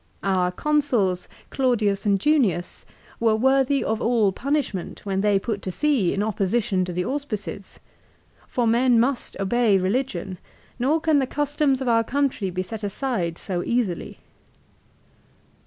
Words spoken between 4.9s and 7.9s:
when they put to sea in opposition to the auspices.